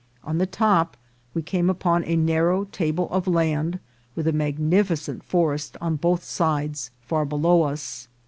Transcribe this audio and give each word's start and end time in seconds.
On 0.23 0.39
the 0.39 0.47
top 0.47 0.97
we 1.35 1.43
came 1.43 1.69
upon 1.69 2.03
a 2.05 2.15
narrow 2.15 2.63
table 2.63 3.07
of 3.11 3.27
land, 3.27 3.77
with 4.15 4.25
a 4.27 4.33
magnificent 4.33 5.21
forest 5.23 5.77
on 5.79 5.95
both 5.95 6.23
sides 6.23 6.89
far 7.01 7.23
below 7.23 7.61
us. 7.61 8.07